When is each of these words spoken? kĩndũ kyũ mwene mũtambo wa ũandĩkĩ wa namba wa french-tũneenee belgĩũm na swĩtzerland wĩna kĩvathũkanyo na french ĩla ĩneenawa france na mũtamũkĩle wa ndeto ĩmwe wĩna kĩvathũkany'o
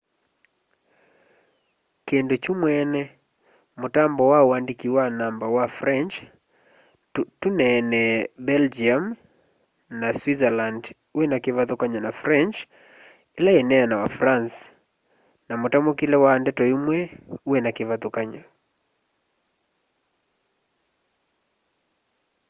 kĩndũ 2.05 2.35
kyũ 2.43 2.53
mwene 2.61 3.01
mũtambo 3.81 4.23
wa 4.31 4.39
ũandĩkĩ 4.49 4.87
wa 4.97 5.05
namba 5.19 5.45
wa 5.55 5.65
french-tũneenee 5.77 8.15
belgĩũm 8.45 9.05
na 9.99 10.07
swĩtzerland 10.19 10.83
wĩna 11.17 11.37
kĩvathũkanyo 11.45 11.99
na 12.05 12.11
french 12.21 12.57
ĩla 13.37 13.51
ĩneenawa 13.61 14.07
france 14.17 14.57
na 15.47 15.53
mũtamũkĩle 15.61 16.17
wa 16.25 16.31
ndeto 16.41 16.63
ĩmwe 16.75 16.97
wĩna 17.51 17.69
kĩvathũkany'o 17.77 18.43